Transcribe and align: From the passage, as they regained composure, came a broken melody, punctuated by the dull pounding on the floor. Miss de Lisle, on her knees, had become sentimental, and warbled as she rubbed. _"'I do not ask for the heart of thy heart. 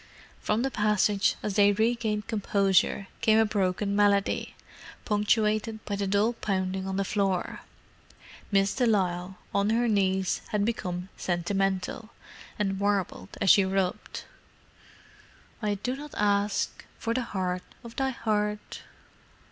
From 0.39 0.63
the 0.63 0.71
passage, 0.71 1.35
as 1.43 1.53
they 1.57 1.73
regained 1.73 2.25
composure, 2.25 3.05
came 3.21 3.37
a 3.37 3.45
broken 3.45 3.95
melody, 3.95 4.55
punctuated 5.05 5.85
by 5.85 5.95
the 5.95 6.07
dull 6.07 6.33
pounding 6.33 6.87
on 6.87 6.95
the 6.97 7.03
floor. 7.05 7.59
Miss 8.51 8.73
de 8.73 8.87
Lisle, 8.87 9.37
on 9.53 9.69
her 9.69 9.87
knees, 9.87 10.41
had 10.47 10.65
become 10.65 11.09
sentimental, 11.17 12.09
and 12.57 12.79
warbled 12.79 13.37
as 13.39 13.51
she 13.51 13.63
rubbed. 13.63 14.23
_"'I 15.61 15.75
do 15.83 15.95
not 15.95 16.15
ask 16.17 16.83
for 16.97 17.13
the 17.13 17.21
heart 17.21 17.61
of 17.83 17.95
thy 17.95 18.09
heart. 18.09 18.81